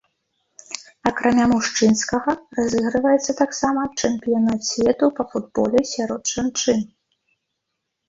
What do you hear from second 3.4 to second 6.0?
таксама чэмпіянат свету па футболе